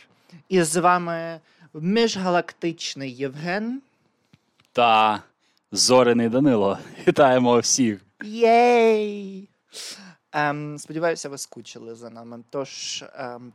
[0.48, 1.40] І з вами
[1.74, 3.82] міжгалактичний Євген.
[4.72, 5.22] Та
[5.72, 6.78] зоряний Данило.
[7.08, 8.00] Вітаємо всіх.
[8.24, 9.48] Єй!
[10.32, 12.38] Ем, сподіваюся, ви скучили за нами.
[12.50, 13.52] Тож ем,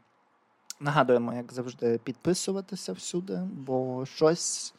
[0.79, 4.73] нагадуємо, як завжди, підписуватися всюди, бо щось,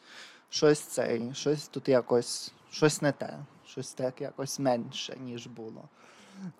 [0.48, 5.88] щось цей, щось тут якось, щось не те, щось так якось менше, ніж було.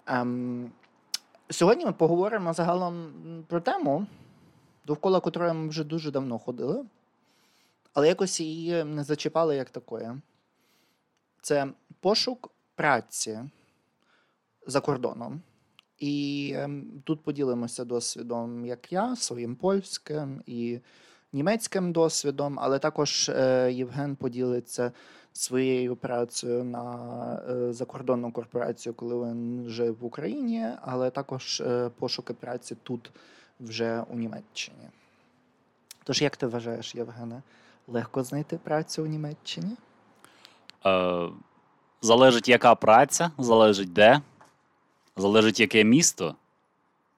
[0.06, 0.72] Ем,
[1.50, 3.12] сьогодні ми поговоримо загалом
[3.48, 4.06] про тему,
[4.86, 6.84] довкола котрої ми вже дуже давно ходили,
[7.92, 10.08] але якось її не зачіпали як такої.
[11.40, 11.66] Це
[12.00, 13.40] пошук праці
[14.66, 15.42] за кордоном.
[15.98, 20.78] І ем, тут поділимося досвідом, як я, своїм польським і
[21.32, 24.92] німецьким досвідом, але також е, Євген поділиться
[25.32, 32.34] своєю працею на е, закордонну корпорацію, коли він жив в Україні, але також е, пошуки
[32.34, 33.10] праці тут
[33.60, 34.88] вже у Німеччині.
[36.04, 37.42] Тож, як ти вважаєш, Євгене,
[37.86, 39.76] легко знайти працю у Німеччині?
[42.02, 44.20] Залежить, яка праця, залежить де,
[45.16, 46.34] залежить, яке місто,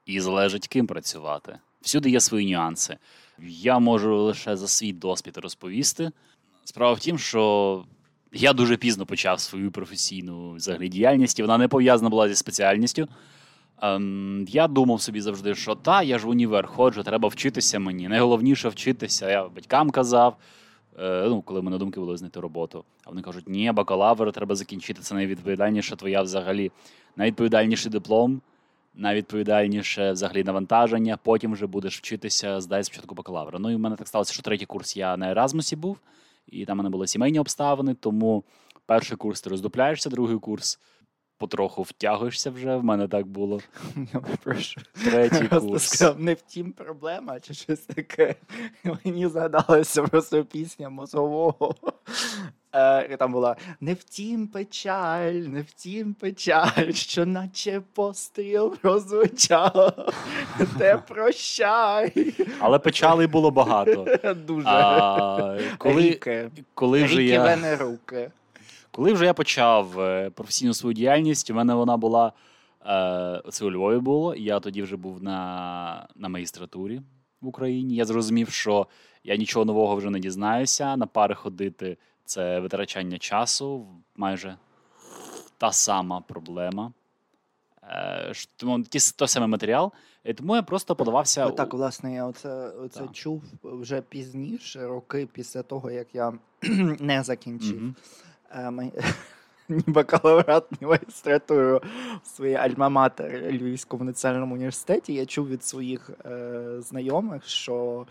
[0.06, 1.58] і залежить, ким працювати.
[1.80, 2.96] Всюди є свої нюанси.
[3.38, 6.10] Я можу лише за свій досвід розповісти.
[6.64, 7.84] Справа в тім, що
[8.32, 13.08] я дуже пізно почав свою професійну взагалі діяльність, і вона не пов'язана була зі спеціальністю.
[13.82, 18.08] Ем, я думав собі завжди, що та, я ж в універ ходжу, треба вчитися мені.
[18.08, 19.30] Найголовніше вчитися.
[19.30, 20.36] Я батькам казав,
[21.00, 22.84] ну, коли мене думки були знайти роботу.
[23.04, 25.02] А вони кажуть, ні, бакалавр треба закінчити.
[25.02, 26.70] Це найвідповідальніша твоя взагалі,
[27.16, 28.40] найвідповідальніший диплом,
[28.94, 31.18] найвідповідальніше взагалі навантаження.
[31.22, 33.58] Потім вже будеш вчитися, здай спочатку бакалавра.
[33.58, 35.98] Ну і в мене так сталося, що третій курс я на Еразмусі був,
[36.46, 37.94] і там в мене були сімейні обставини.
[37.94, 38.44] Тому
[38.86, 40.80] перший курс ти роздупляєшся, другий курс.
[41.38, 43.60] Потроху втягуєшся вже, в мене так було.
[44.42, 44.80] Прошу.
[45.04, 45.88] Третій курс.
[45.88, 48.34] сказав, не втім проблема, чи щось таке.
[49.04, 51.74] Мені згадалася просто пісня мозгового.
[52.72, 59.92] Е, там була не втім печаль, не втім печаль, що наче постріл прозвучало.
[60.78, 62.34] Те прощай.
[62.58, 64.06] Але печалей було багато.
[64.46, 64.66] Дуже.
[64.68, 66.50] А, коли, Ріки.
[66.74, 68.30] коли, вже я, руки.
[68.98, 72.32] Коли вже я почав е, професійну свою діяльність, у мене вона була.
[72.86, 74.34] е, Це у Львові було.
[74.34, 77.00] Я тоді вже був на, на магістратурі
[77.40, 77.94] в Україні.
[77.94, 78.86] Я зрозумів, що
[79.24, 80.96] я нічого нового вже не дізнаюся.
[80.96, 84.56] На пари ходити це витрачання часу, майже
[85.58, 86.92] та сама проблема.
[87.82, 89.92] Е, Тому ті, той самий матеріал.
[90.24, 91.46] І тому я просто подавався.
[91.46, 96.32] у- Так, власне, я оце, оце чув вже пізніше, роки після того, як я
[97.00, 97.94] не закінчив Мгм.
[98.54, 98.92] е,
[99.68, 101.80] ні бакалаврат, ні магістратуру
[102.22, 105.14] в своїй альма-матер Львівському національному університеті.
[105.14, 108.06] Я чув від своїх е, знайомих, що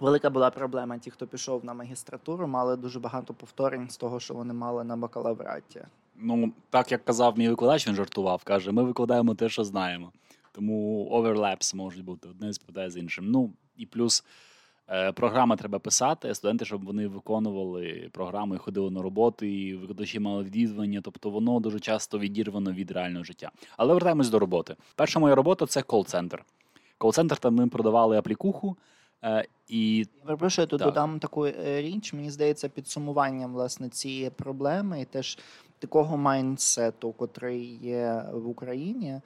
[0.00, 0.98] велика була проблема.
[0.98, 4.96] Ті, хто пішов на магістратуру, мали дуже багато повторень з того, що вони мали на
[4.96, 5.82] бакалавраті.
[6.16, 10.12] Ну, так як казав мій викладач, він жартував, каже: ми викладаємо те, що знаємо.
[10.52, 13.30] Тому overlaps можуть бути одне співпадає з іншим.
[13.30, 14.24] Ну і плюс
[15.14, 20.44] програми треба писати, студенти, щоб вони виконували програму і ходили на роботу, і викладачі мали
[20.44, 21.00] відвідування.
[21.04, 23.50] Тобто воно дуже часто відірвано від реального життя.
[23.76, 24.76] Але вертаємось до роботи.
[24.96, 26.44] Перша моя робота це кол-центр.
[26.98, 28.76] Кол-центр там ми продавали аплікуху.
[29.24, 30.88] Е, і перепрошую, я тут Так.
[30.88, 32.12] додам таку е, річ.
[32.12, 35.38] Мені здається, підсумуванням власне цієї проблеми і теж
[35.78, 39.20] такого майндсету, котрий є в Україні.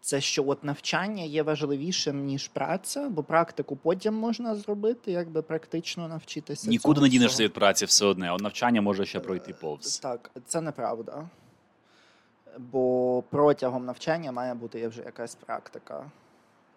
[0.00, 6.08] Це що от навчання є важливішим ніж праця, бо практику потім можна зробити, якби практично
[6.08, 6.70] навчитися.
[6.70, 9.98] нікуди не дінешся від праці все одне, а навчання може ще пройти повз.
[9.98, 11.28] Так, це неправда.
[12.58, 16.04] Бо протягом навчання має бути вже якась практика.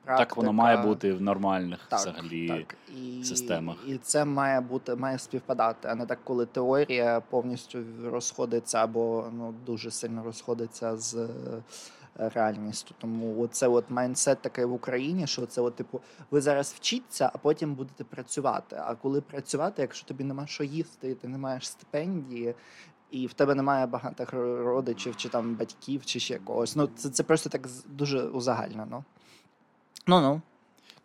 [0.05, 2.47] Так воно має бути в нормальних так, взагалі.
[2.47, 2.75] так.
[2.97, 3.77] І, системах.
[3.87, 9.53] І це має бути має співпадати, а не так, коли теорія повністю розходиться або ну
[9.65, 11.29] дуже сильно розходиться з е,
[12.15, 12.95] реальністю.
[12.97, 16.01] Тому це от майндсет такий в Україні, що це от, типу,
[16.31, 18.81] ви зараз вчіться, а потім будете працювати.
[18.85, 22.55] А коли працювати, якщо тобі нема що їсти, ти не маєш стипендії.
[23.11, 26.75] І в тебе немає багатих родичів, чи там батьків, чи ще когось.
[26.75, 29.03] Ну, це, це просто так дуже узагальнено.
[30.07, 30.41] Ну ну.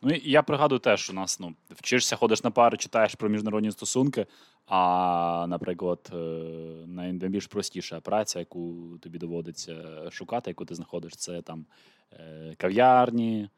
[0.02, 3.70] Ну, і я пригадую теж, у нас ну, вчишся, ходиш на пари, читаєш про міжнародні
[3.70, 4.26] стосунки.
[4.66, 6.16] А, наприклад, е,
[6.86, 11.66] найбільш простіша праця, яку тобі доводиться шукати, яку ти знаходиш, це там
[12.12, 13.48] е, кав'ярні,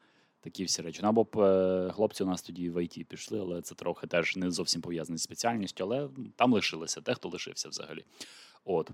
[0.42, 1.00] Такі всі речі.
[1.02, 4.50] Ну, або е, хлопці у нас тоді в ІТ пішли, але це трохи теж не
[4.50, 8.04] зовсім пов'язано з спеціальністю, але там лишилися, те, хто лишився взагалі.
[8.64, 8.90] От.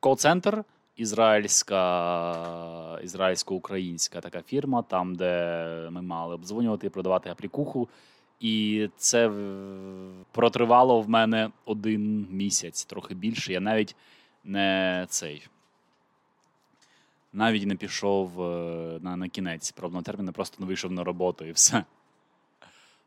[0.00, 0.64] Кол-центр,
[0.98, 7.88] ізраїльська, ізраїльсько-українська така фірма, там, де ми мали обдзвонювати і продавати аплікуху.
[8.40, 9.32] І це
[10.32, 13.52] протривало в мене один місяць, трохи більше.
[13.52, 13.96] Я навіть
[14.44, 15.46] не цей.
[17.32, 21.52] Навіть не пішов е, на на кінець пробного терміну, просто не вийшов на роботу і
[21.52, 21.84] все.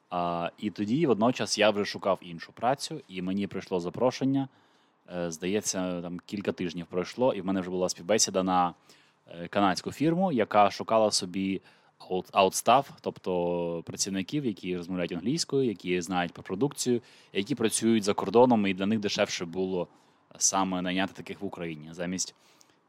[0.10, 4.48] А, І тоді водночас я вже шукав іншу працю, і мені прийшло запрошення.
[5.16, 8.74] Е, здається, там кілька тижнів пройшло, і в мене вже була співбесіда на
[9.28, 11.62] е, канадську фірму, яка шукала собі
[12.32, 17.02] аутстаф, тобто працівників, які розмовляють англійською, які знають про продукцію,
[17.34, 19.88] які працюють за кордоном, і для них дешевше було
[20.38, 21.90] саме найняти таких в Україні.
[21.92, 22.36] Замість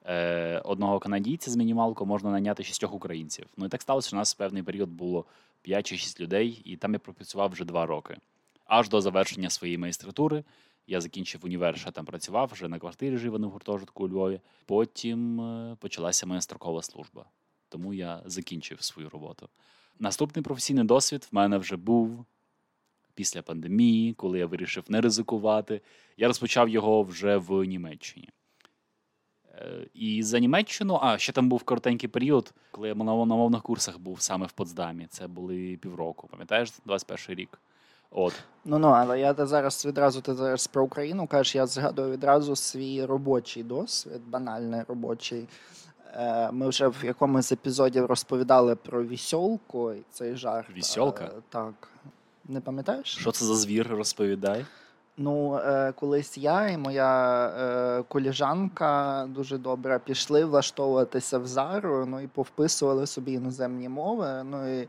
[0.07, 3.47] е, одного канадійця з мінімалкою можна найняти шістьох українців.
[3.57, 5.25] Ну і так сталося, що у нас в певний період було
[5.63, 8.17] 5 чи 6 людей, і там я пропрацював вже 2 роки.
[8.67, 10.45] Аж до завершення своєї майстратури.
[10.87, 14.41] Я закінчив універ, ще там працював, вже на квартирі жив в гуртожитку у Львові.
[14.67, 17.27] Потім е, почалася моя строкова служба
[17.73, 19.49] тому я закінчив свою роботу.
[19.99, 22.25] Наступний професійний досвід в мене вже був
[23.15, 25.81] після пандемії, коли я вирішив не ризикувати.
[26.17, 28.29] Я розпочав його вже в Німеччині.
[29.55, 33.99] Е, і за Німеччину, а ще там був коротенький період, коли я на мовних курсах
[33.99, 35.07] був саме в Потсдамі.
[35.07, 36.29] Це були півроку.
[36.29, 37.59] Пам'ятаєш, 21 рік.
[38.15, 38.33] От.
[38.65, 43.05] Ну ну, але я зараз відразу ти зараз про Україну кажеш, я згадую відразу свій
[43.05, 45.49] робочий досвід, банальний робочий.
[46.15, 50.71] Е, ми вже в якомусь епізоді розповідали про вісьолку і цей жарт.
[50.77, 51.25] Вісьолка?
[51.25, 51.89] Е, так.
[52.49, 53.07] Не пам'ятаєш?
[53.07, 54.67] Що це за звір розповідай?
[55.17, 62.27] Ну, е, колись я і моя коліжанка дуже добре пішли влаштовуватися в зару, ну і
[62.27, 64.43] повписували собі іноземні мови.
[64.45, 64.89] Ну і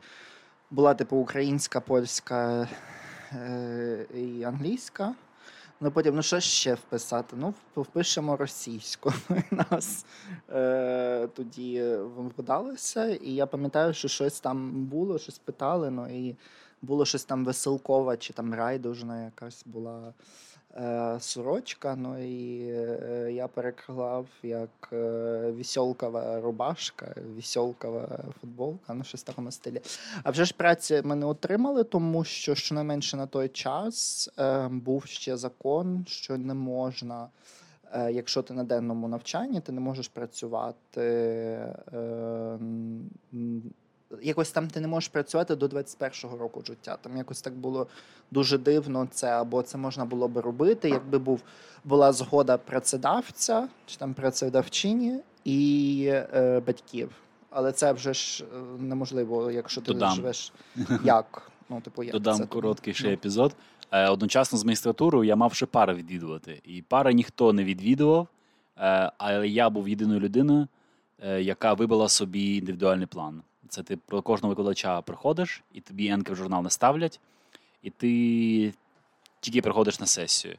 [0.72, 2.68] була типу українська, польська
[4.16, 5.16] і англійська.
[5.84, 7.36] Ну потім, ну що ще вписати?
[7.40, 9.14] Ну, впишемо російську.
[9.72, 10.06] Нас
[10.50, 11.84] е, тоді
[12.38, 13.08] вдалося.
[13.08, 16.36] І я пам'ятаю, що щось там було, щось питали, ну і
[16.82, 20.14] було щось там веселкова чи там райдужна якась була е,
[21.20, 21.96] сорочка.
[21.96, 29.52] Ну і е, я переклав як е, вісьолкова рубашка, вісьолкова футболка, ну щось в такому
[29.52, 29.82] стилі.
[30.24, 35.06] А вже ж праці ми не отримали, тому що щонайменше на той час е, був
[35.06, 37.28] ще закон, що не можна.
[37.94, 41.02] Е, якщо ти на денному навчанні, ти не можеш працювати
[41.94, 42.60] е,
[44.22, 46.98] якось там ти не можеш працювати до 21-го року життя.
[47.02, 47.88] Там якось так було
[48.32, 51.42] дуже дивно це, або це можна було би робити, якби був
[51.84, 57.12] була згода працедавця чи там працедавчині і е, батьків.
[57.50, 60.16] Але це вже ж е, неможливо, якщо ти Додам.
[60.16, 60.54] живеш
[61.04, 61.52] як.
[61.70, 63.14] Ну, типу, як Додам це короткий ще ну.
[63.14, 63.56] епізод.
[63.92, 66.62] Е, одночасно з магістратурою я мав ще пари відвідувати.
[66.64, 68.28] І пари ніхто не відвідував,
[68.78, 70.68] е, але я був єдиною людиною,
[71.40, 73.42] яка вибила собі індивідуальний план.
[73.74, 77.20] Це ти про кожного викладача приходиш, і тобі енки в журнал не ставлять,
[77.84, 78.74] і ти
[79.40, 80.56] тільки приходиш на сесію.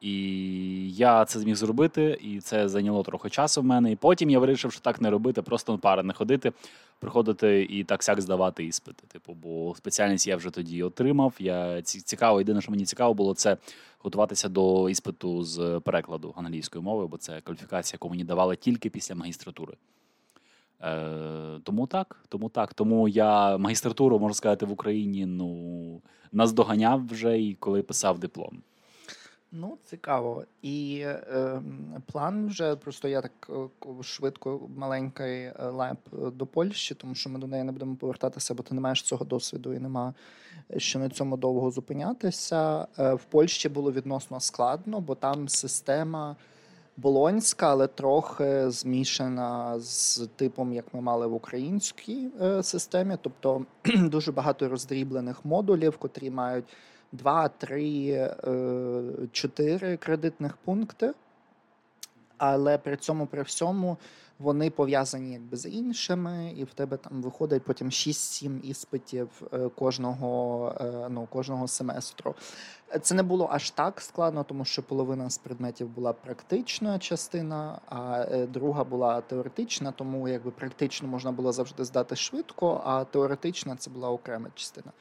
[0.00, 3.92] І я це зміг зробити, і це зайняло трохи часу в мене.
[3.92, 6.52] І потім я вирішив, що так не робити, просто на пари не ходити,
[6.98, 9.06] приходити і так сяк здавати іспити.
[9.06, 11.34] Типу, бо спеціальність я вже тоді отримав.
[11.38, 13.56] Я цікаво, єдине, що мені цікаво було, це
[13.98, 19.14] готуватися до іспиту з перекладу англійської мови, бо це кваліфікація, яку мені давали тільки після
[19.14, 19.74] магістратури.
[20.82, 22.74] Е, Тому так, тому так.
[22.74, 26.00] Тому я магістратуру, можна сказати, в Україні ну,
[26.32, 28.62] наздоганяв вже і коли писав диплом.
[29.54, 30.44] Ну, цікаво.
[30.62, 31.62] І е,
[32.12, 37.38] план вже просто я так е, швидко маленький е, леп до Польщі, тому що ми
[37.38, 40.14] до неї не будемо повертатися, бо ти не маєш цього досвіду і нема
[40.76, 42.86] що на цьому довго зупинятися.
[42.98, 46.36] Е, в Польщі було відносно складно, бо там система
[46.96, 53.16] болонська, але трохи змішана з типом, як ми мали в українській е, системі.
[53.20, 53.64] Тобто
[53.96, 56.64] дуже багато роздріблених модулів, котрі мають
[57.12, 61.12] 2, 3, 4 кредитних пункти.
[62.38, 63.96] Але при цьому при всьому
[64.42, 70.74] вони пов'язані якби з іншими, і в тебе там виходить потім 6-7 іспитів е, кожного
[70.80, 72.34] е, ну, кожного семестру.
[73.02, 78.26] Це не було аж так складно, тому що половина з предметів була практична частина, а
[78.30, 83.90] е, друга була теоретична, тому якби практично можна було завжди здати швидко, а теоретична це
[83.90, 84.92] була окрема частина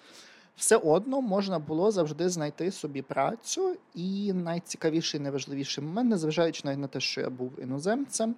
[0.56, 3.76] все одно можна було завжди знайти собі працю.
[3.96, 8.36] І найцікавіший, найважливіший момент, незважаючи навіть на те, що я був іноземцем,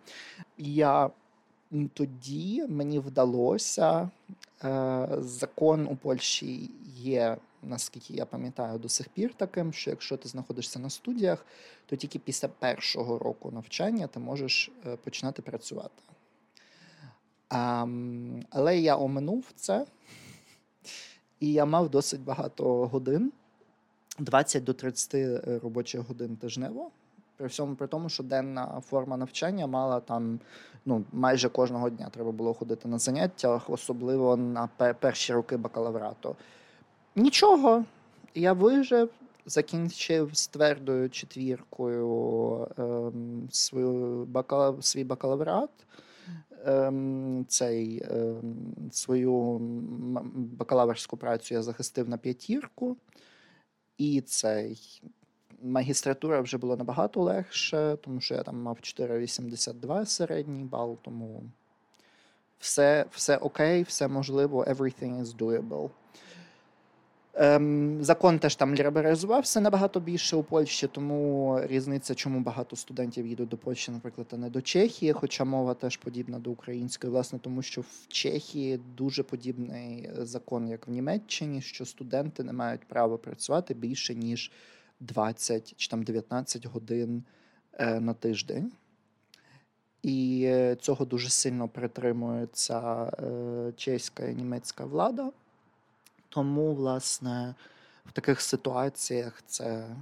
[0.58, 1.10] я
[1.94, 4.10] тоді мені вдалося
[4.64, 10.30] Е, закон у Польщі є, наскільки я пам'ятаю, до сих пір таким, що якщо ти
[10.30, 11.46] знаходишся на студіях,
[11.86, 16.04] то тільки після першого року навчання ти можеш е, починати працювати.
[18.50, 19.86] Але я оминув це,
[21.44, 23.32] і я мав досить багато годин,
[24.20, 25.16] 20 до 30
[25.64, 26.92] робочих годин тижнево.
[27.38, 30.40] При всьому при тому, що денна форма навчання мала там
[30.86, 34.68] ну, майже кожного дня треба було ходити на заняття, особливо на
[35.00, 36.36] перші роки бакалаврату.
[37.16, 37.84] Нічого,
[38.36, 39.10] я вижив,
[39.46, 45.70] закінчив з твердою четвіркою ем, свою бакала, свій бакалаврат.
[46.66, 49.58] Ем, цей, ем, Свою
[50.58, 52.98] бакалаврську працю я захистив на п'ятірку.
[53.98, 55.02] І цей
[55.62, 61.44] магістратура вже було набагато легше, тому що я там мав 4,82 середній бал, тому
[62.60, 65.90] все все окей, все можливо, everything is doable.
[67.36, 73.50] Ем, Закон теж там лібералізувався набагато більше у Польщі, тому різниця, чому багато студентів їдуть
[73.50, 77.62] до Польщі, наприклад, а не до Чехії, хоча мова теж подібна до української, власне, тому
[77.62, 83.74] що в Чехії дуже подібний закон, як в Німеччині, що студенти не мають права працювати
[83.74, 84.52] більше ніж
[85.00, 87.24] 20 чи там 19 годин
[87.74, 88.72] е, на тиждень.
[90.04, 90.50] І
[90.80, 95.32] цього дуже сильно притримується е, чеська і німецька влада.
[96.34, 97.56] Тому, власне,
[98.06, 99.96] в таких ситуаціях це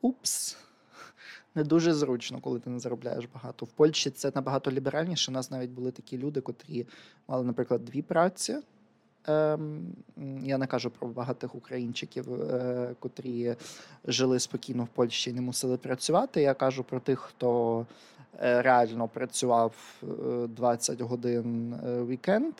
[0.00, 0.56] упс.
[1.54, 3.66] Не дуже зручно, коли ти не заробляєш багато.
[3.66, 5.30] В Польщі це набагато ліберальніше.
[5.30, 6.86] У нас навіть були такі люди, котрі
[7.28, 8.58] мали, наприклад, дві праці.
[9.26, 9.96] Ем,
[10.42, 13.56] я не кажу про багатих українчиків, е, котрі
[14.04, 16.42] жили спокійно в Польщі і не мусили працювати.
[16.42, 17.86] Я кажу про тих, хто
[18.40, 19.74] е, реально працював
[20.48, 21.74] 20 е, годин
[22.06, 22.54] вікенд.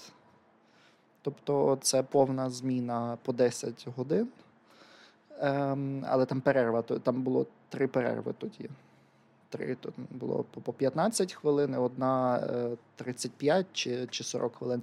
[1.22, 4.28] Тобто це повна зміна по 10 годин.
[5.40, 8.70] Ем, але там перерва, там було три перерви тоді.
[9.48, 12.40] Три тут було по 15 хвилин, одна
[13.04, 14.82] 35 чи чи 40 хвилин.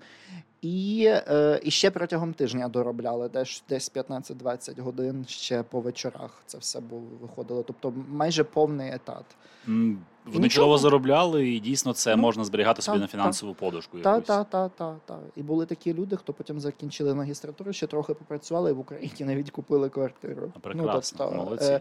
[0.62, 6.42] І е, і ще протягом тижня доробляли десь десь 15-20 годин ще по вечорах.
[6.46, 7.64] Це все було виходило.
[7.64, 9.26] Тобто майже повний етат.
[9.68, 9.96] Mm,
[10.26, 14.00] вони чудово заробляли, і дійсно це ну, можна зберігати собі та, на фінансову та, подушку.
[14.00, 14.96] Так, так, так, так.
[15.06, 15.20] Та.
[15.36, 19.52] І були такі люди, хто потім закінчили магістратуру, ще трохи попрацювали і в Україні навіть
[19.52, 20.52] купили квартиру.
[20.62, 21.80] Прекрасно, ну, тобто, молодці.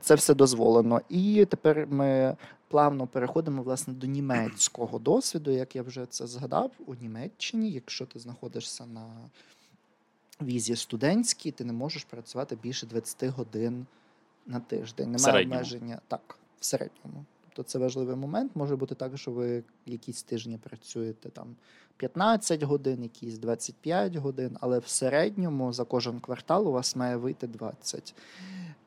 [0.00, 1.00] Це все дозволено.
[1.08, 2.36] І тепер ми
[2.74, 8.18] плавно переходимо власне до німецького досвіду, як я вже це згадав, у Німеччині, якщо ти
[8.18, 9.06] знаходишся на
[10.42, 13.86] візі студентській, ти не можеш працювати більше 20 годин
[14.46, 15.12] на тиждень.
[15.12, 17.24] Немає обмеження так, в середньому.
[17.42, 18.52] Тобто це важливий момент.
[18.54, 21.56] Може бути так, що ви якісь тижні працюєте там
[21.96, 27.46] 15 годин, якісь 25 годин, але в середньому за кожен квартал у вас має вийти
[27.46, 28.14] 20.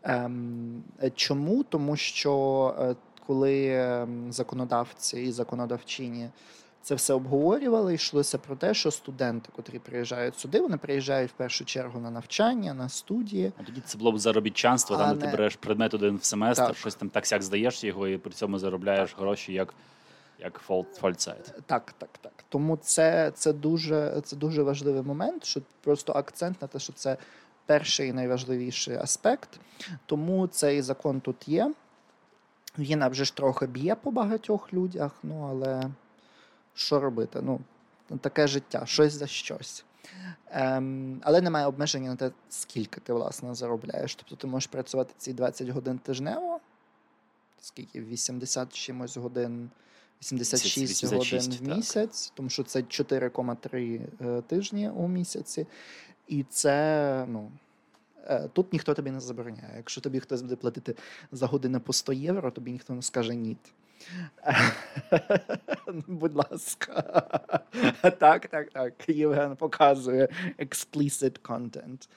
[0.04, 0.84] Ем,
[1.16, 1.64] Чому?
[1.64, 2.96] Тому що е,
[3.28, 6.30] коли ем, законодавці і законодавчині
[6.82, 11.66] це все обговорювали, йшлося про те, що студенти, котрі приїжджають сюди, вони приїжджають в першу
[11.66, 13.52] чергу на навчання, на студії.
[13.60, 15.26] А тоді це було б заробітчанство, там не...
[15.26, 16.78] ти береш предмет один в семестр, так.
[16.78, 19.20] щось там так сяк здаєш його, і при цьому заробляєш так.
[19.20, 19.74] гроші як
[20.40, 20.62] як
[20.94, 21.54] фольцайт.
[21.66, 22.34] Так, так, так.
[22.50, 27.18] Тому це це, дуже це дуже важливий момент, що просто акцент на те, що це
[27.66, 29.50] перший і найважливіший аспект.
[30.06, 31.74] Тому цей закон тут є.
[32.78, 35.90] Він вже ж трохи б'є по багатьох людях, ну але
[36.74, 37.40] що робити?
[37.42, 37.60] Ну,
[38.22, 39.86] Таке життя, щось за щось.
[40.52, 44.16] Ем, Але немає обмеження на те, скільки ти власне заробляєш.
[44.16, 46.60] Тобто ти можеш працювати ці 20 годин тижнево,
[47.62, 49.70] скільки 80 чимось годин,
[50.22, 55.68] 86, 86 годин в місяць, тому що це 4,3 е, тижні у місяці.
[56.28, 57.52] І це, ну.
[58.30, 59.74] Е, тут ніхто тобі не забороняє.
[59.78, 60.96] Якщо тобі хтось буде платити
[61.32, 63.58] за годину по 100 євро, тобі ніхто не скаже ні.
[66.08, 67.24] Будь ласка.
[68.20, 69.10] Так, так, так.
[69.10, 70.28] Євген показує
[70.60, 72.08] explicit content.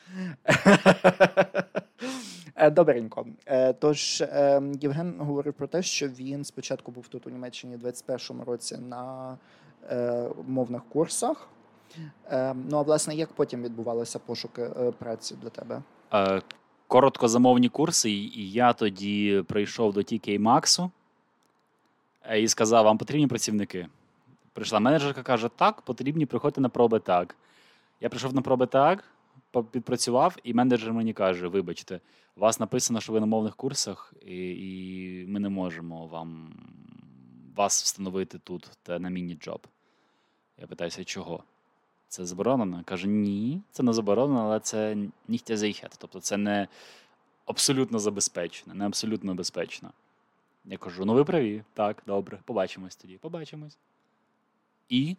[2.55, 3.26] Е, добренько.
[3.47, 4.21] Е, тож
[4.81, 9.37] Євген говорив про те, що він спочатку був тут у Німеччині в 21-му році на
[10.47, 11.49] мовних курсах.
[12.55, 15.83] Ну а власне, як потім відбувалися пошуки праці для тебе?
[16.12, 16.43] Е,
[16.87, 20.90] короткозамовні курси, і я тоді прийшов до TK Максу
[22.23, 23.88] е, і сказав: вам потрібні працівники.
[24.52, 27.37] Прийшла менеджерка, каже: так, потрібні, приходьте на проби так.
[28.00, 29.05] Я прийшов на проби так,
[29.71, 32.00] підпрацював, і менеджер мені каже: вибачте,
[32.37, 36.55] у вас написано, що ви на мовних курсах, і і ми не можемо вам
[37.57, 39.67] вас встановити тут та на міні-джоб.
[40.59, 41.45] Я питаюся, чого?
[42.11, 42.83] Це заборонено.
[42.85, 44.97] Каже, ні, це не заборонено, але це
[45.29, 45.95] ніхтя зайхет.
[45.99, 46.69] Тобто це не
[47.47, 49.90] абсолютно забезпечено, не абсолютно безпечно.
[50.64, 53.79] Я кажу: ну ви праві, так, добре, побачимось тоді, побачимось.
[54.88, 55.17] І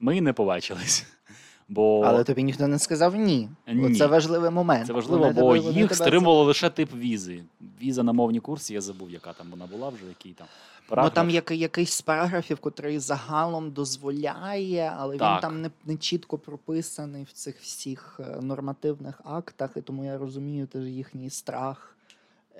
[0.00, 1.06] ми не побачились.
[1.68, 3.48] Бо Але тобі ніхто не сказав ні.
[3.66, 3.94] Ні.
[3.94, 4.86] Це важливий момент.
[4.86, 7.44] це важливо, Вони бо їх стримувало лише тип візи.
[7.82, 10.46] Віза на мовні курси, я забув, яка там вона була вже, який там.
[10.90, 11.14] Ну параграф.
[11.14, 17.24] там є якийсь з параграфів, котрий загалом дозволяє, але він там не, не чітко прописаний
[17.24, 21.96] в цих всіх е, нормативних актах, і тому я розумію теж їхній страх,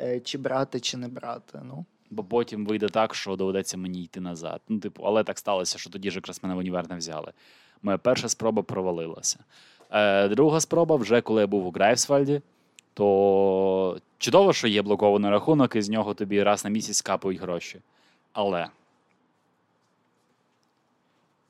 [0.01, 1.61] е, чи брати, чи не брати.
[1.65, 1.85] Ну.
[2.11, 4.61] Бо потім вийде так, що доведеться мені йти назад.
[4.69, 7.33] Ну, типу, але так сталося, що тоді ж якраз мене в універ не взяли.
[7.83, 9.39] Моя перша спроба провалилася.
[9.91, 12.43] Е, друга спроба, вже коли я був у Грайфсвальді,
[13.01, 17.81] то чудово, що є блокований рахунок, і з нього тобі раз на місяць капають гроші.
[18.33, 18.69] Але.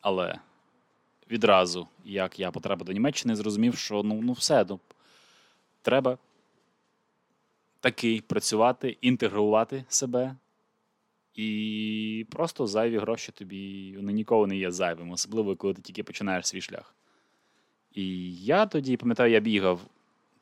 [0.01, 0.39] Але
[1.31, 4.81] відразу, як я потрапив до Німеччини, зрозумів, що ну, ну все, ну,
[5.83, 6.19] треба
[7.81, 10.37] таки працювати, інтегрувати себе.
[11.35, 16.47] І просто зайві гроші тобі вони ніколи не є зайвими, особливо коли ти тільки починаєш
[16.47, 16.95] свій шлях.
[17.95, 19.81] І я тоді, пам'ятаю, я бігав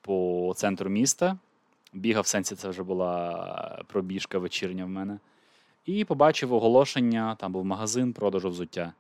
[0.01, 1.39] по центру міста.
[1.93, 5.19] Бігав в сенсі, це вже була пробіжка вечірня в мене.
[5.87, 8.93] І побачив оголошення, там був магазин продажу взуття.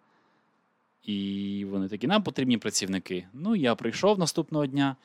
[1.05, 3.27] І вони такі, нам потрібні працівники.
[3.33, 4.97] Ну, я прийшов наступного дня,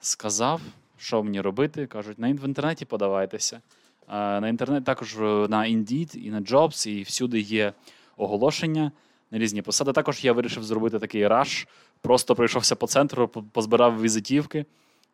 [0.00, 0.60] сказав,
[0.98, 1.86] що мені робити.
[1.86, 3.60] Кажуть, в інтернеті подавайтеся.
[4.08, 7.72] На інтернет також е, на Indeed і на Jobs, і всюди є
[8.16, 8.92] оголошення
[9.30, 9.92] на різні посади.
[9.92, 11.68] Також я вирішив зробити такий раш.
[12.00, 14.64] Просто пройшовся по центру, позбирав візитівки,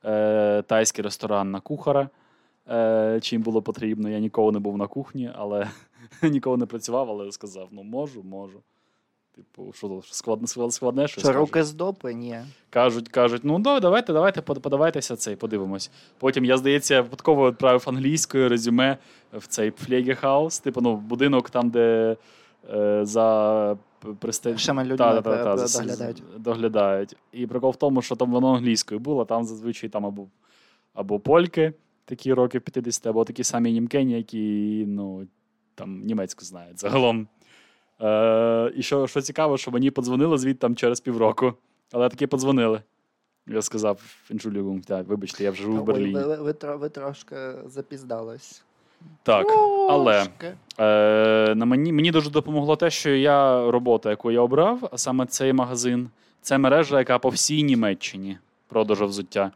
[0.05, 2.09] е, тайський ресторан на кухара.
[2.71, 4.09] Е, чим було потрібно.
[4.09, 5.69] Я ніколи не був на кухні, але
[6.23, 8.61] ніколи не працював, але сказав: ну можу, можу.
[9.37, 11.25] Типу, що складне, складне щось.
[11.25, 12.37] Що руки здоплені.
[12.71, 15.91] Кажуть, кажуть, ну давайте, давайте, под- подавайтеся цей, подивимось.
[16.19, 18.99] Потім я, здається, випадково відправив англійською резюме
[19.33, 22.17] в цей Пфлегехаус, типу, ну, будинок там, де
[23.03, 23.77] за
[24.19, 24.55] пристель...
[24.55, 26.23] Всіма людьми Та, та, та, та, д- з- доглядають.
[26.39, 27.17] доглядають.
[27.33, 30.27] І прикол в тому, що там воно англійською було, там зазвичай там або,
[30.95, 31.73] або польки,
[32.05, 35.27] такі років 50, або такі самі німкені, які ну,
[35.75, 37.29] там німецьку знають загалом.
[38.01, 41.55] Е, і що, що цікаво, що мені подзвонили звідти там через півроку.
[41.93, 42.83] Але таки подзвонили.
[43.47, 46.15] Я сказав Entschuldigung, так, вибачте, я вже живу в Берліні.
[46.15, 47.37] ви, ви, ви, ви трошки
[47.67, 48.65] запізднились.
[49.23, 49.47] Так,
[49.89, 50.27] але
[50.79, 55.27] е, на мені, мені дуже допомогло те, що я робота, яку я обрав, а саме
[55.27, 56.11] цей магазин,
[56.43, 59.51] це мережа, яка по всій Німеччині продажу взуття.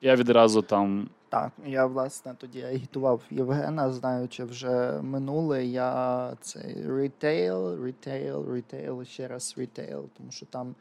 [0.00, 5.64] Я відразу там Так, я власне тоді агітував Євгена, знаючи вже минуле.
[5.64, 10.74] Я цей retail, retail, retail, ще раз retail, тому що там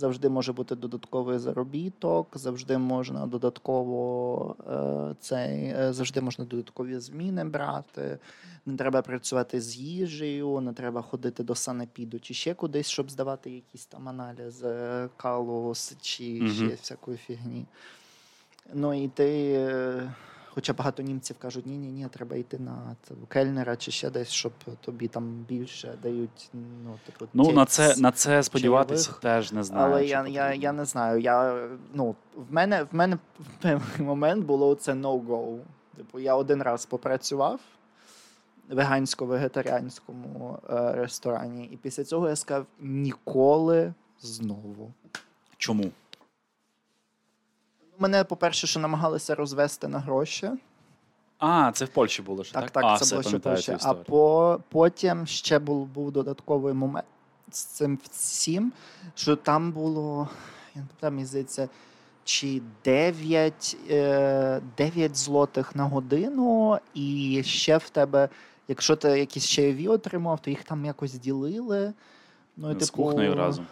[0.00, 7.44] завжди може бути додатковий заробіток, завжди можна додатково е, цей, е, завжди можна додаткові зміни
[7.44, 8.18] брати.
[8.66, 13.50] Не треба працювати з їжею, не треба ходити до санепіду чи ще кудись, щоб здавати
[13.50, 16.54] якісь там аналізи калу, чи Мгм.
[16.54, 17.64] ще всякої фігні.
[18.74, 20.12] Ну і ти, е,
[20.54, 22.96] хоча багато німців кажуть, ні, ні, ні, треба йти на
[23.28, 26.50] кельнера чи ще десь, щоб тобі там більше дають.
[26.84, 29.20] Ну, типу, ну, на це, на це сподіватися чайових.
[29.20, 29.92] теж не знаю.
[29.92, 31.20] Але я, я, я не знаю.
[31.20, 35.58] Я, ну, в мене в мене в певний момент було це no-go.
[35.96, 37.60] Типу, я один раз попрацював
[38.68, 44.92] в вегансько-вегетаріанському е, ресторані, і після цього я сказав ніколи знову.
[45.56, 45.90] Чому?
[48.00, 50.50] Мене, по-перше, що намагалися розвести на гроші.
[51.38, 52.62] А, це в Польщі було ж, так?
[52.62, 53.76] Так, так, а, це все, було ще Польща.
[53.76, 57.06] цю А по, потім ще був, був додатковий момент
[57.50, 58.72] з цим всім,
[59.14, 60.28] що там було,
[60.74, 61.68] я не пам'ятаю, здається,
[62.24, 68.28] чи 9, е, 9 злотих на годину, і ще в тебе,
[68.68, 71.92] якщо ти якісь чайові отримав, то їх там якось ділили.
[72.56, 73.66] Ну, і, з типу, кухнею разом.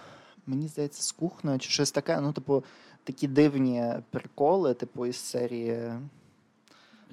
[0.46, 2.20] Мені здається, з кухнею чи щось таке.
[2.20, 2.64] Ну, типу,
[3.08, 5.92] такі дивні приколи, типу, із серії.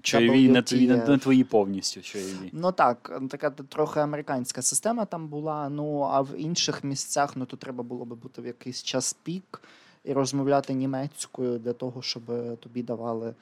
[0.01, 2.49] Чайові не твої, не, твої повністю чайові.
[2.51, 5.69] Ну так, така трохи американська система там була.
[5.69, 9.61] Ну а в інших місцях ну то треба було би бути в якийсь час пік
[10.03, 12.23] і розмовляти німецькою для того, щоб
[12.59, 13.33] тобі давали е,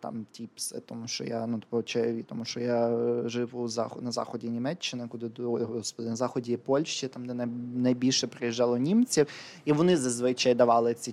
[0.00, 0.80] там тіпси.
[0.86, 3.68] Тому що я ну типу, чайові, тому що я е, живу
[4.00, 9.26] на заході Німеччини, куди господи, на заході Польщі, там де найбільше приїжджало німців,
[9.64, 11.12] і вони зазвичай давали ці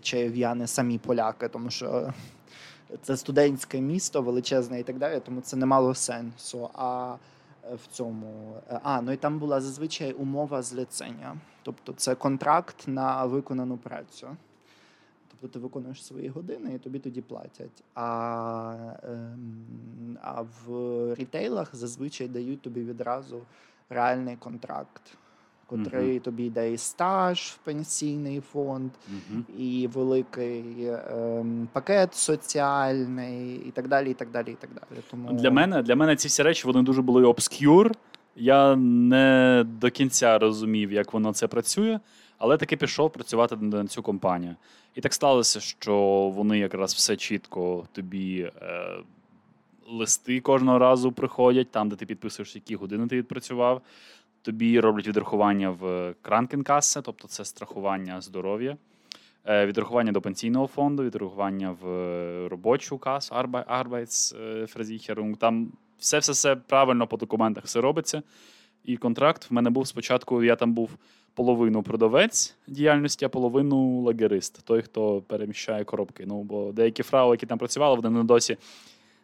[0.56, 2.14] не самі поляки, тому що.
[3.02, 6.70] Це студентське місто величезне і так далі, тому це не мало сенсу.
[6.74, 7.16] А
[7.64, 8.54] е, в цьому.
[8.72, 11.38] Е, А, ну і там була зазвичай умова зліцення.
[11.64, 14.28] Тобто це контракт на виконану працю.
[15.42, 17.84] Тобто ти виконуєш свої години і тобі тоді платять.
[17.96, 23.42] А, ем, а в рітейлах зазвичай дають тобі відразу
[23.90, 25.02] реальний контракт,
[25.66, 29.46] котрий тобі йде і стаж в пенсійний фонд, Мгм.
[29.58, 34.12] і великий ем, пакет соціальний, і так далі.
[34.12, 35.02] і так далі, і так далі.
[35.12, 37.92] Тому Для мене, для мене ці всі речі вони дуже були обскюр.
[38.36, 42.00] Я не до кінця розумів, як воно це працює,
[42.38, 44.56] але таки пішов працювати на цю компанію.
[44.96, 45.96] І так сталося, що
[46.36, 48.96] вони якраз все чітко тобі е,
[49.88, 53.82] листи кожного разу приходять, там, де ти підписуєш, які години ти відпрацював.
[54.42, 58.78] Тобі роблять відрахування в Кранкенкасе, тобто це страхування здоров'я,
[59.46, 65.38] е, відрахування до пенсійного фонду, відрахування в е, робочу касу, Arbeitsversicherung.
[65.38, 68.24] Там все, все, все правильно по документах все робиться.
[68.84, 70.90] І контракт в мене був спочатку, я там був
[71.36, 76.24] половину продавець діяльності, а половину лагерист, той, хто переміщає коробки.
[76.28, 78.58] Ну, бо деякі фрау, які там працювали, вони досі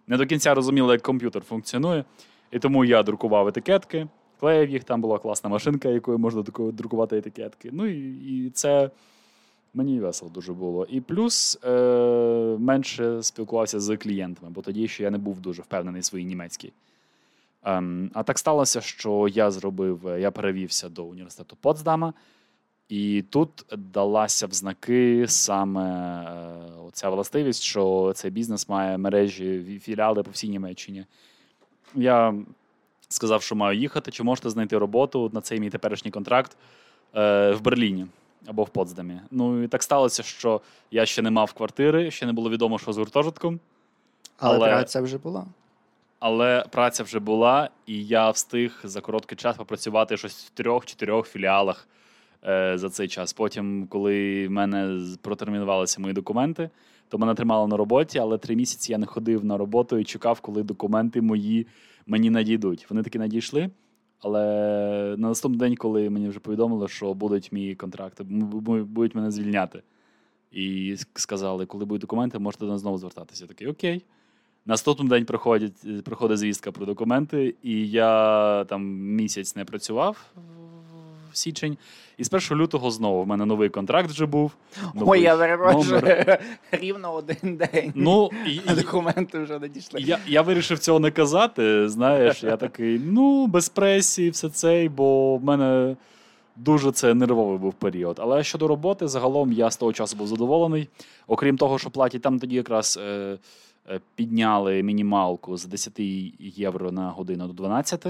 [0.07, 2.05] не до кінця розуміли, як комп'ютер функціонує.
[2.51, 4.07] І тому я друкував етикетки,
[4.39, 7.69] клеїв їх, там була класна машинка, якою можна друкувати етикетки.
[7.71, 8.89] Ну і, і це
[9.73, 10.85] мені весело дуже було.
[10.89, 11.69] І плюс е,
[12.59, 16.73] менше спілкувався з клієнтами, бо тоді ще я не був дуже впевнений в своїй німецькій.
[17.63, 22.13] Ем, а так сталося, що я зробив, е, я перевівся до університету Потсдама,
[22.89, 25.85] і тут далася в знаки саме
[26.23, 31.05] е, оця властивість, що цей бізнес має мережі філіали по всій Німеччині.
[31.95, 32.35] Я
[33.09, 36.57] сказав, що маю їхати, чи можете знайти роботу на цей мій теперішній контракт
[37.15, 38.07] е, в Берліні
[38.45, 39.19] або в Потсдамі.
[39.31, 42.93] Ну і так сталося, що я ще не мав квартири, ще не було відомо, що
[42.93, 43.59] з гуртожитком.
[44.37, 45.45] але, але- праця вже була.
[46.21, 51.87] Але праця вже була, і я встиг за короткий час попрацювати щось в трьох-чотирьох філіалах
[52.47, 53.33] е, за цей час.
[53.33, 56.69] Потім, коли в мене протермінувалися мої документи,
[57.09, 60.39] то мене тримало на роботі, але три місяці я не ходив на роботу і чекав,
[60.39, 61.67] коли документи мої
[62.05, 62.89] мені надійдуть.
[62.89, 63.69] Вони таки надійшли.
[64.19, 64.41] Але
[65.17, 69.83] на наступний день, коли мені вже повідомили, що будуть мої контракти, будуть мене звільняти.
[70.51, 73.43] І сказали, коли будуть документи, можете до нас знову звертатися.
[73.43, 74.05] Я такий, окей.
[74.65, 80.17] Наступний день приходять, приходить звістка про документи, і я там місяць не працював
[81.31, 81.77] в січень.
[82.17, 84.51] І з 1 лютого знову в мене новий контракт вже був.
[84.95, 86.01] Ой, я перепрошую.
[86.71, 87.91] Рівно один день.
[87.95, 90.01] Ну, і, а документи вже надійшли.
[90.01, 91.89] я, я вирішив цього не казати.
[91.89, 95.95] Знаєш, я такий, ну, без пресі, все це, бо в мене
[96.55, 98.17] дуже це нервовий був період.
[98.19, 100.89] Але щодо роботи, загалом я з того часу був задоволений.
[101.27, 103.37] Окрім того, що платять там тоді якраз е, е,
[104.15, 105.99] підняли мінімалку з 10
[106.39, 108.05] євро на годину до 12.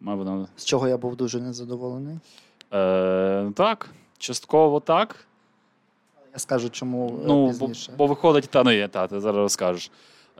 [0.00, 2.18] Мав воно З чого я був дуже незадоволений.
[2.72, 5.26] Е, так, частково так.
[6.32, 7.92] Я скажу, чому е, Ну, бо, пізніше.
[7.98, 9.90] бо виходить, та ну є, та, ти зараз розкажеш.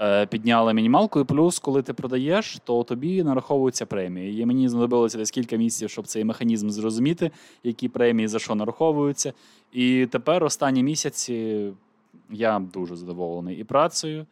[0.00, 4.42] Е, підняли мінімалку, і плюс, коли ти продаєш, то тобі нараховуються премії.
[4.42, 7.30] І мені знадобилося десь кілька місяців, щоб цей механізм зрозуміти,
[7.64, 9.32] які премії за що нараховуються.
[9.72, 11.66] І тепер останні місяці
[12.30, 14.26] я дуже задоволений і працею.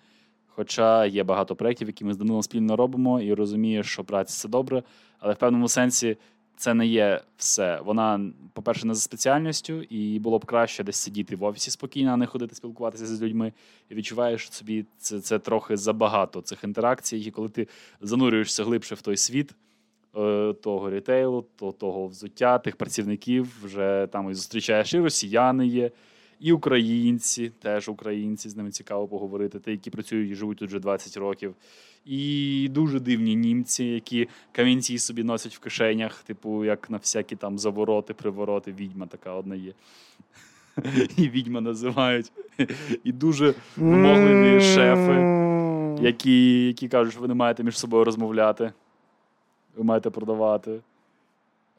[0.59, 4.49] Хоча є багато проєктів, які ми з Данилом спільно робимо, і розумію, що праця це
[4.49, 4.83] добре,
[5.18, 6.16] але в певному сенсі
[6.57, 7.81] це не є все.
[7.85, 8.21] Вона,
[8.53, 12.27] по-перше, не за спеціальністю, і було б краще десь сидіти в офісі спокійно, а не
[12.27, 13.53] ходити спілкуватися з людьми.
[13.90, 17.68] І відчуваєш що собі це, це трохи забагато цих інтеракцій, і коли ти
[18.01, 19.55] занурюєшся глибше в той світ
[20.16, 25.90] е, того рітейлу, то, того взуття, тих працівників, вже там і зустрічаєш і росіяни є.
[26.40, 30.79] І українці, теж українці, з ними цікаво поговорити, ті, які працюють і живуть тут вже
[30.79, 31.55] 20 років.
[32.05, 37.59] І дуже дивні німці, які камінці собі носять в кишенях, типу, як на всякі там
[37.59, 38.72] завороти, привороти.
[38.72, 39.72] Відьма така одна є.
[41.16, 42.33] І відьма називають.
[43.05, 45.20] І дуже вимогливі шефи,
[46.03, 48.72] які, які кажуть, що ви не маєте між собою розмовляти,
[49.77, 50.81] ви маєте продавати.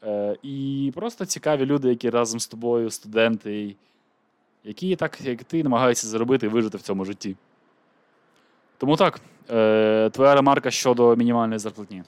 [0.02, 3.76] Е, і просто цікаві люди, які разом з тобою, студенти,
[4.64, 7.36] які так, як ти, намагаються заробити і вижити в цьому житті.
[8.78, 9.20] Тому так,
[9.50, 12.02] е, твоя ремарка щодо мінімальної зарплатні.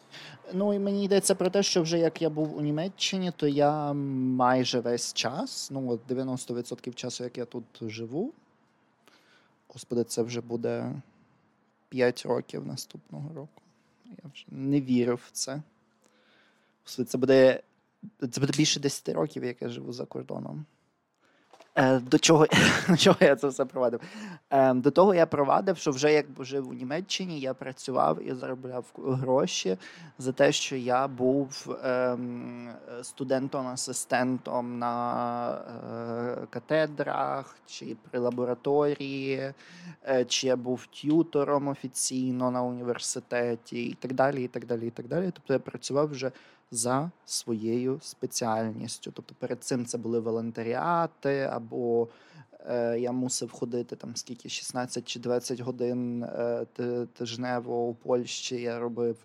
[0.52, 3.92] Ну і мені йдеться про те, що вже як я був у Німеччині, то я
[3.92, 8.32] майже весь час, ну от 90% часу, як я тут живу.
[9.68, 10.92] Господи, це вже буде
[11.88, 13.62] 5 років наступного року.
[14.06, 15.62] Я вже не вірив в це.
[16.84, 17.62] Це буде,
[18.30, 20.64] це буде більше 10 років, як я живу за кордоном.
[21.74, 22.46] Е, До чого,
[22.88, 24.00] до чого я це все провадив?
[24.50, 28.85] Е, До того я провадив, що вже як жив у Німеччині, я працював і заробляв
[28.96, 29.78] гроші
[30.18, 32.70] за те, що я був ем,
[33.02, 35.54] студентом-асистентом на
[36.42, 39.52] е, катедрах чи при лабораторії,
[40.26, 44.44] чи я був т'ютором офіційно на університеті, і так далі.
[44.44, 45.30] і так далі, і так далі.
[45.35, 46.32] Тобто я працював вже
[46.72, 49.12] за своєю спеціальністю.
[49.14, 52.08] Тобто перед цим це були волонтеріати, або
[52.66, 56.66] е, я мусив ходити там скільки 16 чи 20 годин е,
[57.12, 58.56] тижнево у Польщі.
[58.56, 59.16] Я робив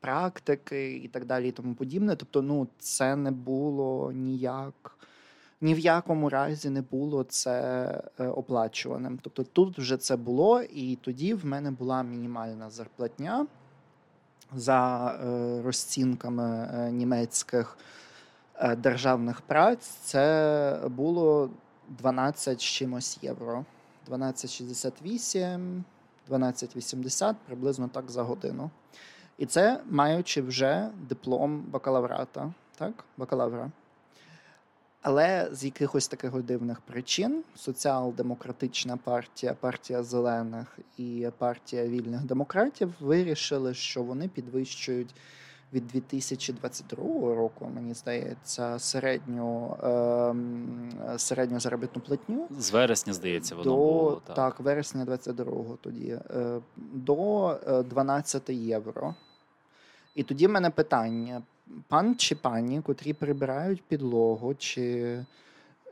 [0.00, 2.16] практики і так далі, і тому подібне.
[2.16, 4.98] Тобто, ну це не було ніяк.
[5.60, 7.52] Ні в якому разі не було це
[8.18, 9.18] е, оплачуваним.
[9.22, 13.46] Тобто тут вже це було, і тоді в мене була мінімальна зарплатня
[14.54, 17.76] за е, розцінками е, німецьких
[18.56, 19.86] е, державних праць.
[19.86, 21.50] Це було
[21.88, 23.64] 12 з чимось євро.
[24.10, 25.82] 12,68,
[26.30, 28.70] 12,80, приблизно так за годину.
[29.38, 32.92] І це маючи вже диплом бакалаврата, так?
[33.16, 33.70] Бакалавра.
[35.02, 43.74] Але з якихось таких дивних причин соціал-демократична партія, партія зелених і партія вільних демократів вирішили,
[43.74, 45.14] що вони підвищують
[45.72, 53.76] від 2022 року, мені здається, середню, ем, середню заробітну платню З вересня, здається, воно до
[53.76, 54.22] було.
[54.26, 54.36] Так.
[54.36, 59.14] так, вересня 22-го тоді е, до е, 12 євро.
[60.14, 61.42] І тоді в мене питання:
[61.88, 65.18] пан чи пані, котрі прибирають підлогу, чи,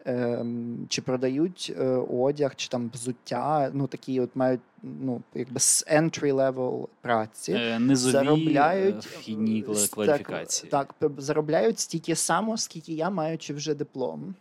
[0.05, 5.87] ем, чи продають е, одяг, чи там взуття, ну такі от мають ну, якби з
[5.87, 7.53] entry level праці.
[7.53, 10.71] Е, Низові заробляють е, вхідні е, так, кваліфікації.
[10.71, 14.35] Так, заробляють стільки само, скільки я, маючи вже диплом.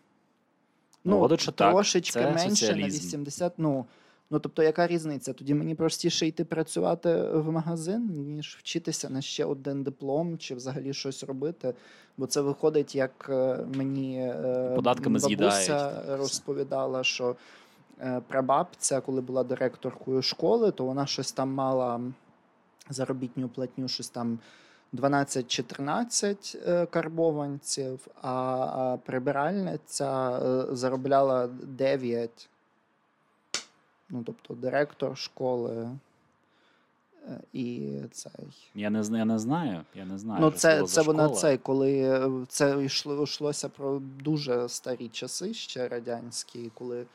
[1.03, 2.81] Ну, так, трошечки менше соціалізм.
[2.81, 3.53] на 80.
[3.57, 3.85] Ну,
[4.31, 5.33] ну тобто, яка різниця?
[5.33, 10.93] Тоді мені простіше йти працювати в магазин, ніж вчитися на ще один диплом чи взагалі
[10.93, 11.73] щось робити.
[12.17, 17.35] Бо це виходить, як е, мені е, Податками бабуся розповідала, що
[18.01, 22.01] е, прабабця, коли була директоркою школи, то вона щось там мала
[22.89, 24.39] заробітню платню, щось там
[24.91, 26.57] 12 чи 13
[26.89, 30.39] карбованців, а, прибиральниця
[30.71, 32.49] заробляла 9.
[34.09, 35.89] Ну, тобто директор школи.
[37.27, 38.31] е, І цей.
[38.75, 39.81] Я не, я не знаю.
[39.95, 40.41] Я не знаю.
[40.41, 45.87] Ну, це, це вона цей, коли е, це йшло, йшлося про дуже старі часи, ще
[45.87, 47.05] радянські, коли.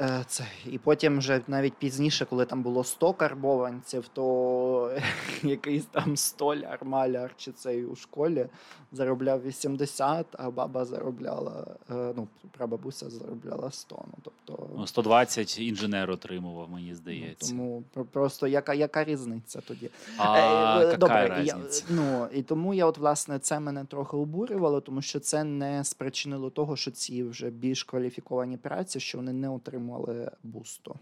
[0.00, 4.96] Е, Це, і потім вже навіть пізніше, коли там було 100 карбованців, то
[5.42, 8.46] якийсь там столяр, маляр чи цей у школі
[8.92, 14.04] заробляв 80, а баба заробляла, е, ну, прабабуся заробляла 100.
[14.06, 17.50] Ну, тобто, Ну, 120 інженер отримував, мені ну, здається.
[17.50, 19.90] тому про- просто яка, яка різниця тоді?
[20.18, 20.38] А
[20.80, 21.56] Е, яка Добре, я,
[21.90, 26.50] ну і тому я, от власне, це мене трохи обурювало, тому що це не спричинило
[26.50, 29.48] того, що ці вже більш кваліфіковані праці, що вони не
[29.82, 30.98] отримували бусту.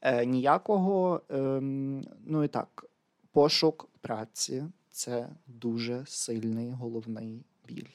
[0.00, 2.84] Е, ніякого, ем, ну і так,
[3.32, 7.92] пошук праці це дуже сильний головний біль,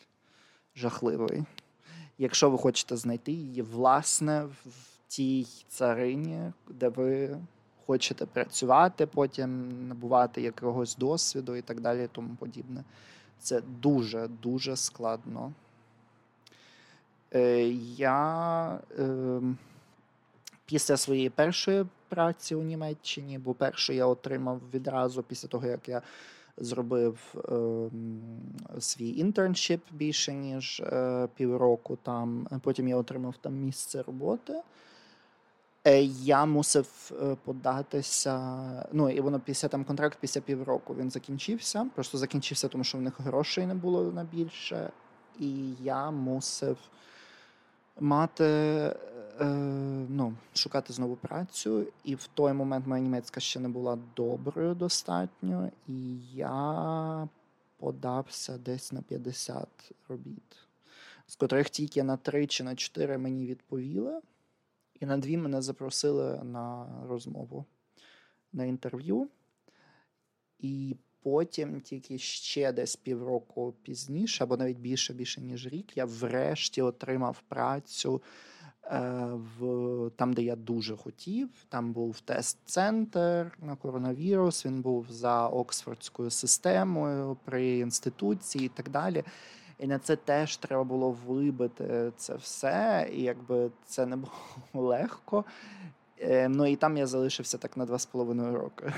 [0.76, 1.44] жахливий.
[2.18, 4.66] Якщо ви хочете знайти її, власне, в
[5.08, 7.38] тій царині, де ви
[7.86, 12.84] хочете працювати, потім набувати якогось досвіду і так далі, і тому подібне.
[13.40, 15.54] Це дуже дуже складно.
[17.34, 19.42] Е, я е,
[20.66, 26.02] після своєї першої праці у Німеччині, бо першу я отримав відразу після того, як я
[26.58, 32.48] зробив е, свій інтерншіп більше ніж е, півроку там.
[32.62, 34.54] Потім я отримав там місце роботи.
[35.88, 38.60] Е, Я мусив е, податися.
[38.92, 41.88] Ну і воно після там контракт після півроку він закінчився.
[41.96, 44.90] Просто закінчився, тому що в них грошей не було на більше.
[45.40, 46.78] І я мусив
[48.00, 48.46] мати,
[49.40, 49.46] е,
[50.10, 51.88] ну, шукати знову працю.
[52.04, 57.28] І в той момент моя німецька ще не була доброю достатньо, і я
[57.78, 59.68] подався десь на 50
[60.10, 60.58] робіт,
[61.28, 64.22] з котрих тільки на 3 чи на 4 мені відповіли.
[65.00, 67.66] І на дві мене запросили на розмову
[68.54, 69.28] на інтерв'ю.
[70.60, 76.82] І потім, тільки ще десь півроку пізніше, або навіть більше, більше ніж рік, я врешті
[76.82, 78.22] отримав працю
[78.90, 81.50] в, там, де я дуже хотів.
[81.70, 89.24] Там був тест-центр на коронавірус, він був за Оксфордською системою при інституції і так далі.
[89.80, 94.34] І на це теж треба було вибити це все, і якби це не було
[94.88, 95.46] легко.
[96.20, 98.94] Е, ну і там я залишився так на два з половиною роки.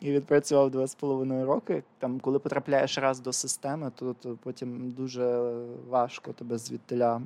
[0.00, 1.82] І відпрацював два з половиною роки.
[1.98, 5.52] Там, коли потрапляєш раз до системи, то, то потім дуже
[5.88, 7.20] важко тебе звідтиля е,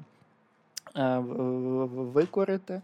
[0.95, 2.83] викорити.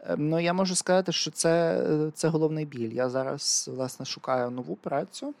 [0.00, 1.84] Е, ну, я можу сказати, що це
[2.14, 2.92] це головний біль.
[2.92, 5.34] Я зараз власне шукаю нову працю,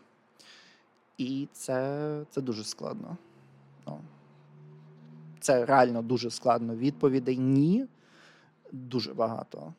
[1.18, 3.16] і це це дуже складно.
[3.86, 4.00] Ну,
[5.40, 6.76] Це реально дуже складно.
[6.76, 7.86] Відповідей ні
[8.72, 9.72] дуже багато.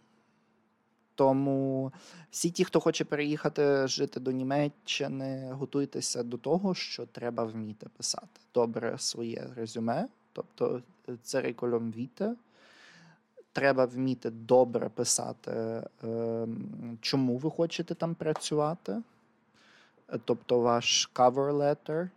[1.15, 1.91] Тому
[2.32, 8.41] всі ті, хто хоче переїхати жити до Німеччини, готуйтеся до того, що треба вміти писати
[8.54, 12.36] добре своє резюме, тобто е, це реколом віте.
[13.54, 19.02] Треба вміти добре писати, ем, чому ви хочете там працювати,
[20.10, 22.10] е, тобто ваш cover letter.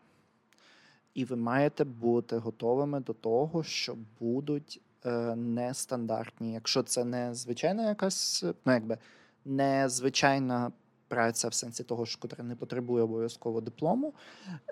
[1.14, 6.52] І ви маєте бути готовими до того, що будуть Е, нестандартні.
[6.52, 8.98] Якщо це не звичайна якась, ну якби
[9.44, 10.72] не звичайна
[11.14, 14.12] праця в сенсі того, що котра не потребує обов'язково диплому,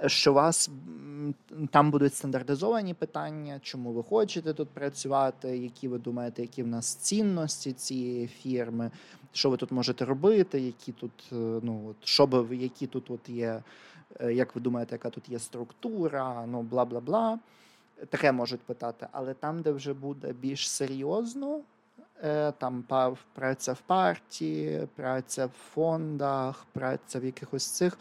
[0.05, 0.70] е, що вас
[1.70, 6.94] там будуть стандартизовані питання, чому ви хочете тут працювати, які ви думаєте, які в нас
[6.94, 8.90] цінності цієї фірми,
[9.33, 13.28] що ви тут можете робити, які тут, е, ну от що би які тут от
[13.28, 13.62] є,
[14.31, 17.38] як ви думаєте, яка тут є структура, ну бла бла бла
[18.11, 21.62] таке можуть питати, але там, де вже буде більш серйозно, е,
[22.58, 22.85] там
[23.35, 27.98] праця в партії, праця в фондах, праця в якихось цих.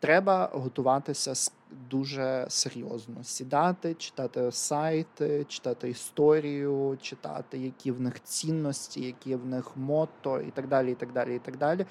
[0.00, 1.50] Треба готуватися
[1.90, 3.24] дуже серйозно.
[3.24, 10.50] Сідати, читати сайти, читати історію, читати, які в них цінності, які в них мото, і
[10.50, 10.92] так далі.
[10.92, 11.86] і так далі, і так далі.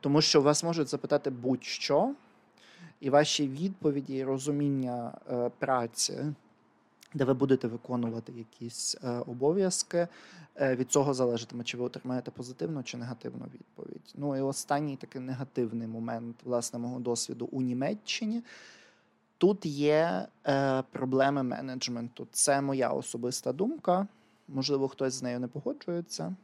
[0.00, 2.14] Тому що вас можуть запитати будь-що,
[3.00, 6.14] і ваші відповіді і розуміння е, праці
[7.14, 10.08] де ви будете виконувати якісь е, обов'язки.
[10.56, 14.14] Е, від цього залежатиме, чи ви отримаєте позитивну чи негативну відповідь.
[14.14, 18.42] Ну і останній такий негативний момент власне мого досвіду у Німеччині.
[19.38, 22.26] Тут є е, проблеми менеджменту.
[22.32, 24.06] Це моя особиста думка.
[24.48, 26.34] Можливо, хтось з нею не погоджується.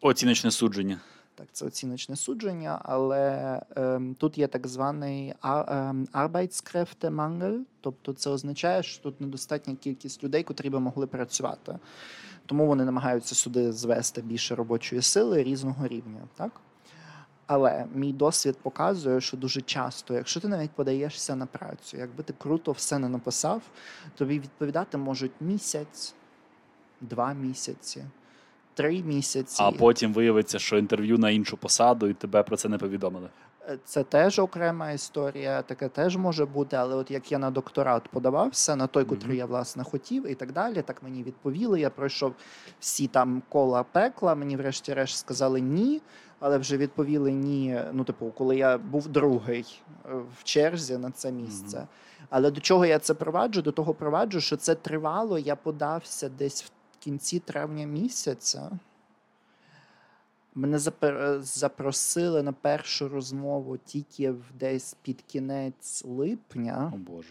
[0.00, 1.00] Оціночне судження.
[1.36, 8.82] Так, це оціночне судження, але ем, тут є так званий ем, Arbeitskräftemangel, тобто це означає,
[8.82, 11.78] що тут недостатня кількість людей, котрі би могли працювати.
[12.46, 16.20] Тому вони намагаються сюди звести більше робочої сили різного рівня.
[16.36, 16.60] Так?
[17.46, 22.34] Але мій досвід показує, що дуже часто, якщо ти навіть подаєшся на працю, якби ти
[22.38, 23.62] круто все не написав,
[24.14, 26.14] тобі відповідати можуть місяць,
[27.00, 28.04] два місяці
[28.74, 29.62] три місяці.
[29.62, 33.28] А потім виявиться, що інтерв'ю на іншу посаду, і тебе про це не повідомили.
[33.68, 36.76] Е, це теж окрема історія, таке теж може бути.
[36.76, 39.38] Але от як я на докторат подавався, на той, котрий mm-hmm.
[39.38, 41.80] я власне хотів, і так далі, так мені відповіли.
[41.80, 42.34] Я пройшов
[42.80, 44.34] всі там кола пекла.
[44.34, 46.00] Мені, врешті-решт, сказали ні,
[46.40, 47.80] але вже відповіли ні.
[47.92, 51.76] Ну, типу, коли я був другий е, в черзі на це місце.
[51.76, 52.26] Mm-hmm.
[52.30, 53.60] Але до чого я це проваджу?
[53.62, 55.38] До того проваджу, що це тривало.
[55.38, 56.70] Я подався десь в
[57.04, 58.78] кінці травня місяця
[60.54, 60.78] мене
[61.40, 67.28] запросили на першу розмову тільки десь під кінець липня, О Боже.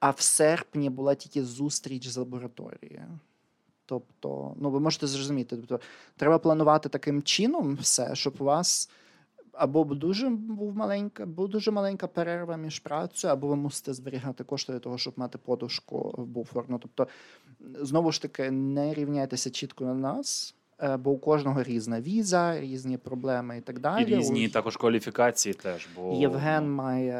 [0.00, 3.18] а в серпні була тільки зустріч з лабораторією.
[3.86, 5.80] Тобто, ну ви можете зрозуміти, тобто
[6.16, 8.90] треба планувати таким чином все, щоб у вас
[9.58, 14.72] або дуже був маленька, був дуже маленька перерва між працею, або ви мусите зберігати кошти
[14.72, 16.64] для того, щоб мати подушку в буфер.
[16.68, 17.08] Ну, Тобто,
[17.74, 20.54] знову ж таки, не рівняйтеся чітко на нас.
[20.82, 24.02] Е, бо у кожного різна віза, різні проблеми і так далі.
[24.02, 24.50] І Різні у...
[24.50, 25.88] також кваліфікації теж.
[25.96, 27.14] Бо Євген має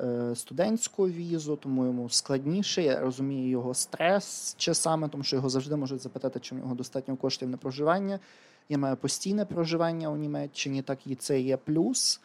[0.00, 2.82] е, студентську візу, тому йому складніше.
[2.82, 7.16] Я розумію його стрес часами, тому що його завжди можуть запитати, чи в нього достатньо
[7.16, 8.18] коштів на проживання.
[8.68, 12.20] Я маю постійне проживання у Німеччині, так і це є плюс.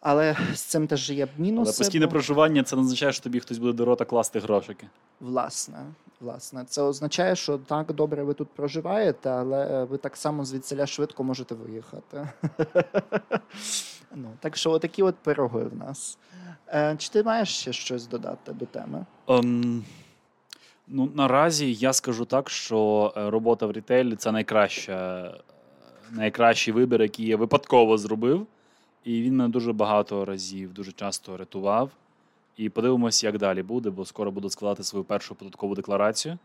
[0.00, 1.70] Але з цим теж є мінуси.
[1.70, 2.12] Але постійне бо...
[2.12, 4.86] проживання це не означає, що тобі хтось буде до рота класти грошики.
[5.20, 5.78] Власне,
[6.20, 10.86] власне, це означає, що так добре ви тут проживаєте, але е, ви так само звідсиля
[10.86, 12.28] швидко можете виїхати.
[14.14, 16.18] ну, Так що, отакі от пироги в нас.
[16.68, 19.06] Е, Чи ти маєш ще щось додати до теми?
[19.26, 19.82] Um...
[20.92, 25.34] Ну, наразі я скажу так, що е, робота в рітейлі це найкраща,
[26.10, 28.46] найкращий вибір, який я випадково зробив.
[29.04, 31.90] І він мене дуже багато разів, дуже часто рятував.
[32.56, 36.38] І подивимось, як далі буде, бо скоро буду складати свою першу податкову декларацію.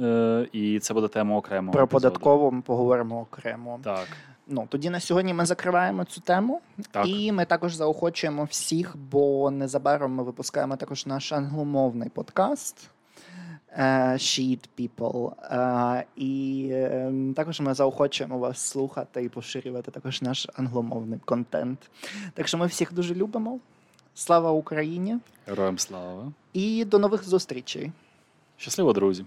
[0.00, 1.72] Е, І це буде тема окремо.
[1.72, 3.80] Про податкову ми поговоримо окремо.
[3.84, 4.06] Так.
[4.48, 6.60] ну, тоді на сьогодні ми закриваємо цю тему.
[6.90, 7.06] Так.
[7.08, 12.90] І ми також заохочуємо всіх, бо незабаром ми випускаємо також наш англомовний подкаст.
[13.74, 15.32] Е, Sheet People.
[15.42, 21.90] Е, І е, також ми заохочуємо вас слухати і поширювати також наш англомовний контент.
[22.34, 23.58] Так що ми всіх дуже любимо.
[24.14, 25.18] Слава Україні!
[25.46, 26.32] Героям слава.
[26.52, 27.92] І до нових зустрічей!
[28.56, 29.24] Щасливо, друзі!